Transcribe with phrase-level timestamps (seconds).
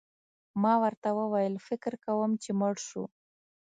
[0.61, 3.03] ما ورته وویل: فکر کوم چي مړ شو.